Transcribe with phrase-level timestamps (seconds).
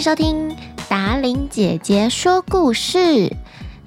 [0.00, 0.56] 迎收听
[0.88, 3.36] 达伶姐姐说故事。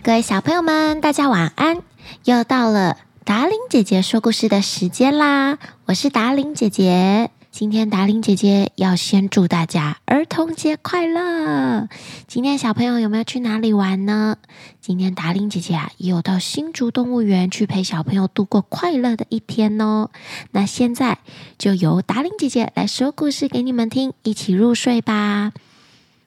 [0.03, 1.81] 各位小朋友们，大家晚安！
[2.25, 5.57] 又到了达伶姐姐说故事的时间啦！
[5.85, 7.31] 我是达伶姐姐。
[7.49, 11.87] 今天达伶姐姐要先祝大家儿童节快乐。
[12.27, 14.37] 今天小朋友有没有去哪里玩呢？
[14.79, 20.11] 今天达伶姐姐啊，也有到新竹动物园去陪小朋友度过快乐的一天哦。
[20.51, 21.17] 那现在
[21.57, 25.53] 就由达伶姐姐来说故事给你们听，一起入睡吧。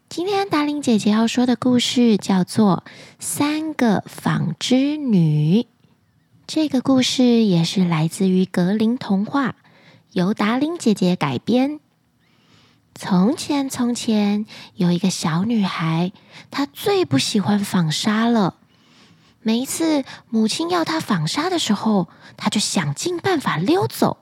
[0.08, 2.84] 今天达伶姐姐要说的故事叫做
[3.18, 5.62] 《三个纺织女》，
[6.46, 9.56] 这个故事也是来自于格林童话。
[10.12, 11.80] 由达伶姐姐改编。
[12.94, 16.12] 从前，从前有一个小女孩，
[16.50, 18.54] 她最不喜欢纺纱了。
[19.42, 24.18] 每一次母亲要她纺纱的时候，她就想尽办法溜走。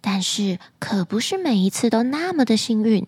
[0.00, 3.06] 但是，可不是每一次都那么的幸运。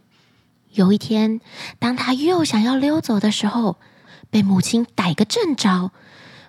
[0.76, 1.40] 有一天，
[1.78, 3.76] 当她又想要溜走的时候，
[4.30, 5.90] 被母亲逮个正着。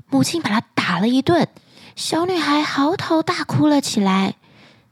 [0.10, 1.48] 母亲把她打了一顿，
[1.96, 4.36] 小女孩嚎啕大哭了起来。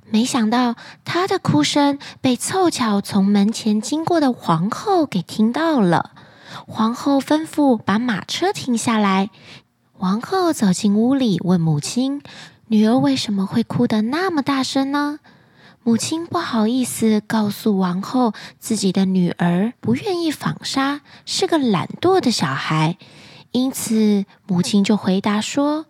[0.10, 6.12] 没想到，她的哭声被凑巧从门前经过的皇后给听到了。
[6.66, 9.30] 皇后吩咐把马车停下来。
[9.92, 12.22] 皇后走进屋里，问母亲
[12.68, 15.20] ：“女儿为什么会哭得那么大声呢？”
[15.88, 22.98] 母亲不好意思告诉王后，自己的女儿不愿意纺纱，是个懒惰的小孩。
[23.52, 25.86] 因此，母亲就回答说。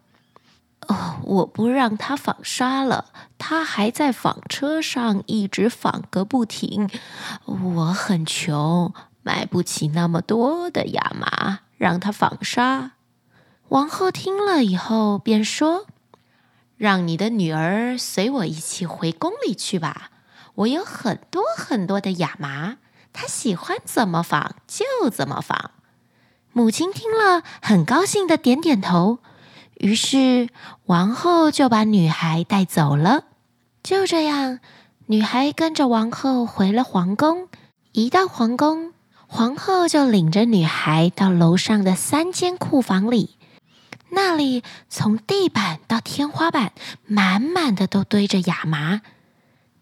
[0.90, 3.06] 哦，我不让他纺纱了，
[3.38, 6.90] 他还在纺车上一直纺个不停。
[7.46, 8.94] 我很穷，
[9.24, 12.92] 买不起那么多的亚麻，让他纺纱。
[13.70, 15.86] 王后听了以后便说
[16.78, 20.12] ：“让你的女儿随我一起回宫里去吧，
[20.56, 22.78] 我有很多很多的亚麻，
[23.14, 25.72] 她喜欢怎么纺就怎么纺。”
[26.52, 29.20] 母亲听了，很高兴的点点头。
[29.76, 30.48] 于是，
[30.86, 33.26] 王后就把女孩带走了。
[33.84, 34.60] 就这样，
[35.08, 37.50] 女孩跟着王后回了皇宫。
[37.92, 38.94] 一到皇宫，
[39.28, 43.38] 皇后就领着女孩到楼上的三间库房里。
[44.16, 46.74] 那里从地板到天花板，
[47.06, 49.02] 满满的都堆着亚麻。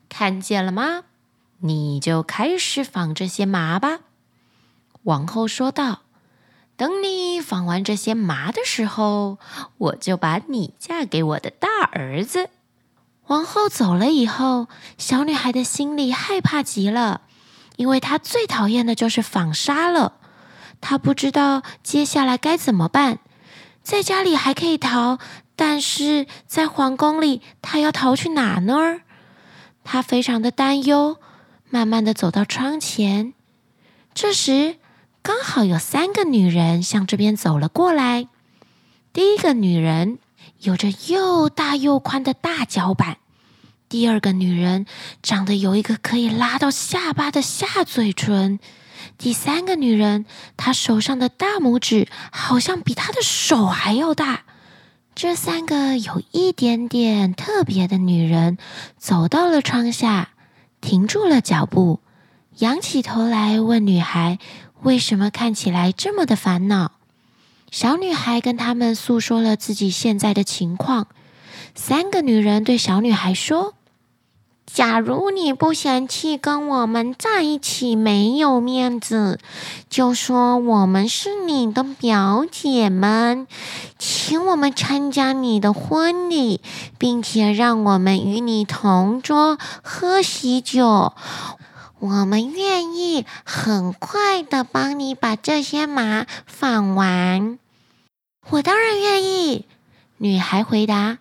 [0.09, 1.03] 看见了吗？
[1.59, 3.99] 你就开始纺这些麻吧。
[5.03, 6.01] 王后说道。
[6.75, 9.37] 等你纺完这些麻的时候，
[9.77, 12.49] 我就把你嫁给我的大儿子。
[13.27, 14.67] 王后走了以后，
[14.97, 17.21] 小女孩的心里害怕极了，
[17.75, 20.13] 因为她最讨厌的就是纺纱了。
[20.81, 23.19] 她不知道接下来该怎么办。
[23.83, 25.19] 在家里还可以逃，
[25.55, 29.01] 但是在皇宫里，他要逃去哪呢？
[29.83, 31.17] 他非常的担忧，
[31.69, 33.33] 慢慢的走到窗前。
[34.13, 34.77] 这时，
[35.21, 38.29] 刚好有三个女人向这边走了过来。
[39.11, 40.17] 第一个女人
[40.59, 43.17] 有着又大又宽的大脚板，
[43.93, 44.87] 第二个女人
[45.21, 48.57] 长得有一个可以拉到下巴的下嘴唇，
[49.19, 50.25] 第三个女人
[50.57, 54.45] 她手上的大拇指好像比她的手还要大。
[55.13, 58.57] 这三个有一点点特别的女人
[58.97, 60.29] 走到了窗下，
[60.81, 61.99] 停住了脚步，
[62.57, 64.39] 仰起头来问女孩。
[64.81, 66.93] 为什么看起来这么的烦恼？
[67.69, 71.05] 小女孩跟他们诉说了自己现在的情况。
[71.75, 73.75] 三个女人对小女孩说
[74.65, 79.39] ：“假如你不嫌弃跟我们在一起没有面子，
[79.89, 83.45] 就说我们是你的表姐们，
[83.99, 86.61] 请我们参加你的婚礼，
[86.97, 91.13] 并且让我们与你同桌喝喜酒。”
[91.99, 97.57] 我们愿意很快的帮你把这些麻纺完。
[98.49, 99.65] 我当然愿意。
[100.17, 101.19] 女孩回答：“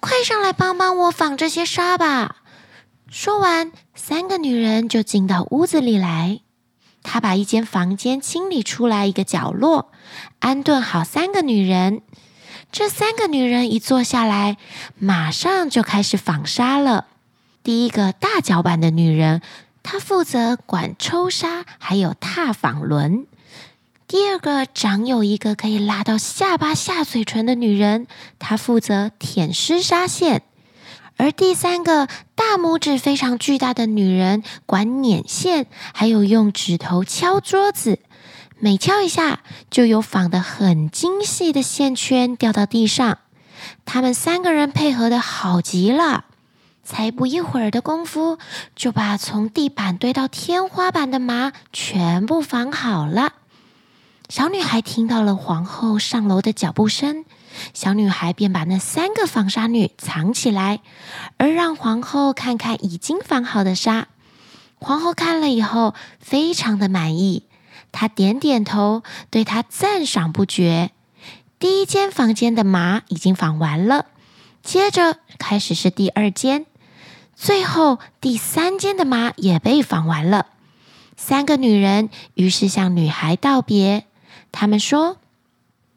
[0.00, 2.36] 快上来帮帮我纺这些纱吧。”
[3.16, 6.40] 说完，三个女人就进到屋子里来。
[7.04, 9.92] 她把一间房间清理出来一个角落，
[10.40, 12.02] 安顿好三个女人。
[12.72, 14.56] 这三个女人一坐下来，
[14.98, 17.06] 马上就开始纺纱了。
[17.62, 19.40] 第一个大脚板的女人。
[19.84, 23.28] 她负责管抽纱，还有踏纺轮。
[24.08, 28.08] 第二个长有一个可以拉到下巴下嘴唇的女人，
[28.40, 30.42] 她负责舔湿纱线。
[31.16, 38.00] 而第三个大拇指非常巨大的女人，管捻线，还有用指头敲桌子。
[38.58, 39.40] 每敲一下，
[39.70, 43.18] 就有纺得很精细的线圈掉到地上。
[43.84, 46.24] 她们三个人配合得好极了。
[46.82, 48.38] 才不一会儿的功夫，
[48.76, 53.32] 就把从地板堆到天花板的麻全部纺好了。
[54.36, 57.24] 小女孩听到了皇后上楼的脚步声，
[57.72, 60.80] 小女孩便把那三个纺纱女藏起来，
[61.36, 64.08] 而让皇后看看已经纺好的纱。
[64.74, 67.44] 皇后看了以后，非常的满意，
[67.92, 70.90] 她点点头，对她赞赏不绝。
[71.60, 74.06] 第一间房间的麻已经纺完了，
[74.64, 76.66] 接着开始是第二间，
[77.36, 80.46] 最后第三间的麻也被纺完了。
[81.16, 84.06] 三个女人于是向女孩道别。
[84.56, 85.16] 他们说：“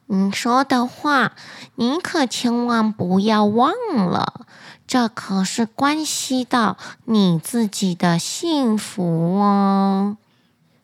[0.09, 1.33] 你说的话，
[1.75, 4.48] 你可千万不要忘了，
[4.88, 6.75] 这可是关系到
[7.06, 10.18] 你自己的幸福哦。”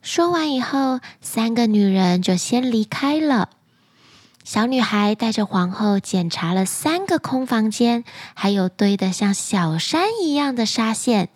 [0.04, 3.50] 说完以后，三个女人就先离开了。
[4.44, 8.04] 小女孩带着皇后检查了三个空房间，
[8.36, 11.30] 还有堆得像小山一样的纱线。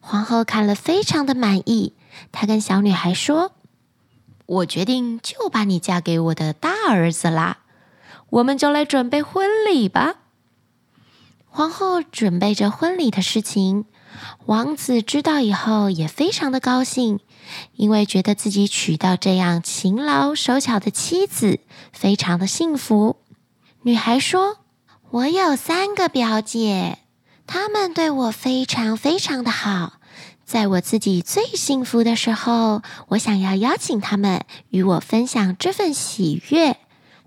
[0.00, 1.92] 皇后看了非常的满意，
[2.32, 3.52] 她跟小女孩说。
[4.46, 7.58] 我决定就把你嫁给我的大儿子啦，
[8.28, 10.16] 我们就来准备婚礼吧。
[11.46, 13.84] 皇后准备着婚礼的事情，
[14.46, 17.20] 王子知道以后也非常的高兴，
[17.74, 21.60] 因为觉得自己娶到这样勤劳手巧的妻子，
[21.92, 23.16] 非常的幸福。
[23.82, 24.58] 女孩说
[25.10, 26.98] ：“我有三个表姐，
[27.46, 29.94] 她们对我非常非常的好。”
[30.54, 36.76] 在我自己最幸福的时候，我想要邀请他们与我分享这份喜悦。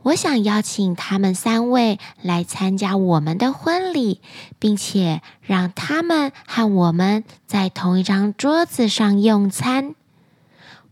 [0.01, 4.21] 我想邀请他们三位来参加我们的婚礼，
[4.59, 9.93] 并且让他们和我们在同一张桌子上用餐。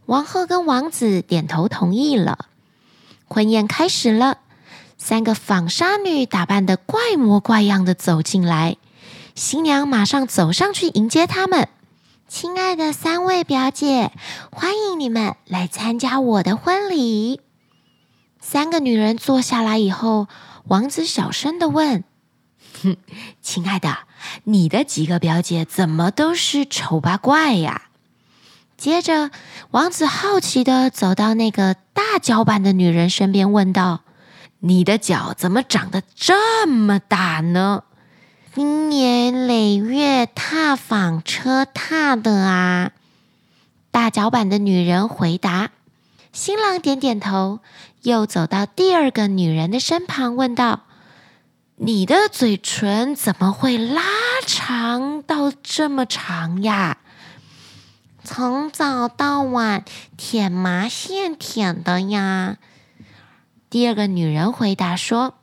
[0.06, 2.48] 王后跟王子点头同意了。
[3.30, 4.40] 婚宴开始了，
[4.98, 8.76] 三个纺纱女打扮得怪模怪样的走进来，
[9.36, 11.70] 新娘马上走上去迎接他们。
[12.28, 14.12] 亲爱的三位表姐，
[14.52, 17.40] 欢迎你们来参加我的婚礼。
[18.40, 20.28] 三个女人坐下来以后，
[20.66, 22.04] 王子小声的问
[22.82, 22.98] ：“哼，
[23.42, 24.00] 亲爱的，
[24.46, 27.84] 你的几个表姐怎么都是丑八怪呀？”
[28.76, 29.30] 接着，
[29.70, 34.02] 王子好奇的走到那个大脚板的女人身边，问道
[34.60, 37.84] ：“你的脚怎么长得这么大呢？”
[38.56, 42.94] 经年累月踏纺车踏的啊！
[43.92, 45.72] 大脚板的女人回答。
[46.32, 47.60] 新郎点点头，
[48.04, 50.84] 又走到第二个女人的身旁，问道
[51.76, 54.02] ：“你的嘴唇怎么会拉
[54.48, 57.00] 长到这么长呀？”
[58.24, 59.84] 从早到晚
[60.16, 62.56] 舔麻线舔的呀。
[63.70, 65.34] 第二个女人回答说：“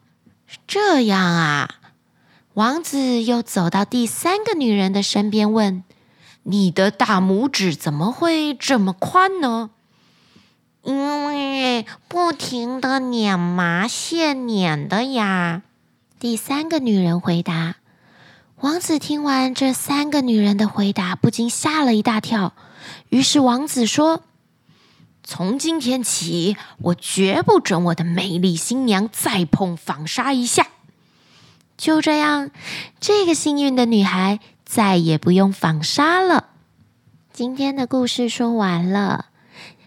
[0.67, 1.75] 这样啊。”
[2.55, 5.85] 王子又走到第三个女人的身边，问
[6.45, 9.71] ：“你的大拇指怎么会这么宽呢
[10.85, 15.63] ？”“因为不停地捻麻线捻的呀。”
[16.21, 17.77] 第三个女人回答。
[18.61, 22.53] 王子听完这三个女人的回答，不禁吓了一大跳。
[23.09, 24.23] 于是王子说
[25.25, 30.67] ：“从今天起，我绝不准我的美丽新娘再碰纺纱一下。”
[31.83, 32.53] 就这样，
[33.01, 36.51] 这个幸运的女孩再也不用纺纱了。
[37.33, 39.32] 今天的故事说完了。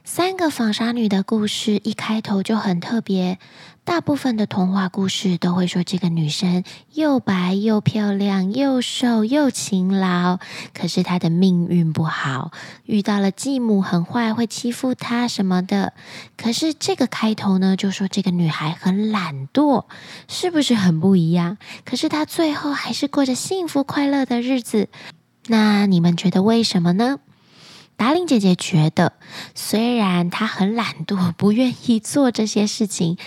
[0.07, 3.39] 三个纺纱女的故事一开头就很特别。
[3.83, 10.37] 大部分的童话故事都会说这个女生又白又漂亮，又瘦又勤劳，
[10.75, 12.51] 可是她的命运不好，
[12.85, 15.93] 遇到了继母很坏，会欺负她什么的。
[16.37, 19.85] 可是这个开头呢，就说这个女孩很懒惰，
[20.27, 21.57] 是不是很不一样？
[21.83, 24.87] 可是她最后还是过着幸福快乐的日子。
[25.47, 27.17] 那你们觉得为什么呢？
[27.97, 29.13] 达令姐姐觉得，
[29.53, 33.17] 虽然她很懒惰，不愿意做这些事情。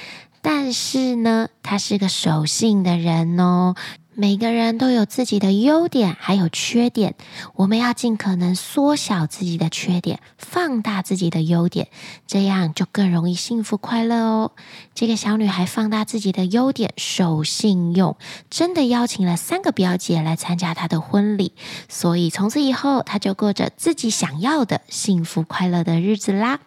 [0.41, 3.75] 但是呢，她是个守信的人哦。
[4.21, 7.15] 每个人都有自己的优点，还有缺点。
[7.55, 11.87] 我们要尽可能缩小自己的缺点，放大自己的优点，
[12.27, 14.51] 这样就更容易幸福快乐哦。
[14.93, 18.17] 这个小女孩放大自己的优点，守信用，
[18.51, 21.53] 真的邀请了三个表姐来参加她的婚礼。
[21.89, 26.59] 所以从此以后，她就过着自己想要的幸福快乐的日子啦。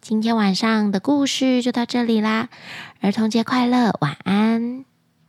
[0.00, 2.48] 今天晚上的故事就到这里啦，
[3.00, 4.84] 儿童节快乐，晚安。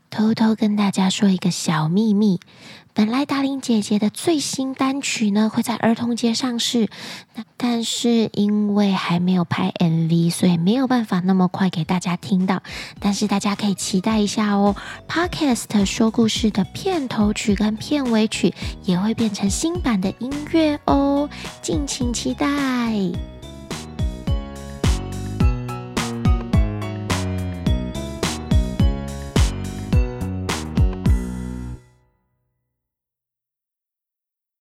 [0.09, 2.39] 偷偷跟大家说一个小秘密。
[2.93, 6.89] 本来达玲姐姐的最新单曲呢会在儿童节上市，
[7.55, 12.63] 但是因为还没有拍 MV，所以没有办法那么快给大家听到。
[12.99, 14.75] 但是大家可以期待一下哦
[15.07, 18.51] ，Podcast 说故事的片头曲跟片尾曲
[18.83, 21.29] 也会变成新版的音乐哦，
[21.61, 22.47] 敬请期待。